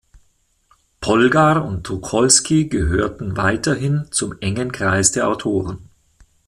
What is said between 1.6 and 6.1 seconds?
und Tucholsky gehörten weiterhin zum engen Kreis der Autoren.